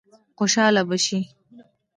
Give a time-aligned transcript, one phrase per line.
[0.37, 1.19] خوشاله به شي.